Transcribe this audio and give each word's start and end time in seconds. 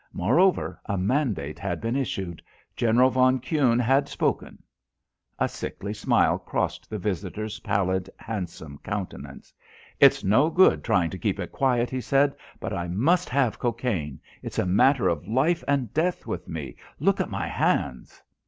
Moreover, 0.13 0.81
a 0.87 0.97
mandate 0.97 1.59
had 1.59 1.79
been 1.79 1.95
issued. 1.95 2.41
General 2.75 3.11
von 3.11 3.39
Kuhne 3.39 3.79
had 3.79 4.09
spoken.... 4.09 4.63
A 5.37 5.47
sickly 5.47 5.93
smile 5.93 6.39
crossed 6.39 6.89
the 6.89 6.97
visitor's 6.97 7.59
pallid, 7.59 8.09
handsome 8.17 8.79
countenance. 8.79 9.53
"It's 9.99 10.23
no 10.23 10.49
good 10.49 10.83
trying 10.83 11.11
to 11.11 11.19
keep 11.19 11.39
it 11.39 11.51
quiet," 11.51 11.91
he 11.91 12.01
said; 12.01 12.33
"but 12.59 12.73
I 12.73 12.87
must 12.87 13.29
have 13.29 13.59
cocaine. 13.59 14.19
It's 14.41 14.57
a 14.57 14.65
matter 14.65 15.07
of 15.07 15.27
life 15.27 15.63
and 15.67 15.93
death 15.93 16.25
with 16.25 16.47
me. 16.47 16.77
Look 16.99 17.21
at 17.21 17.29
my 17.29 17.45
hands!" 17.47 18.23